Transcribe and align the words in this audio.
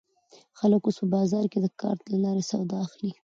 خلک 0.59 0.81
اوس 0.85 0.97
په 1.01 1.07
بازار 1.15 1.45
کې 1.51 1.59
د 1.61 1.67
کارت 1.81 2.01
له 2.11 2.17
لارې 2.23 2.43
سودا 2.49 2.77
اخلي. 2.85 3.11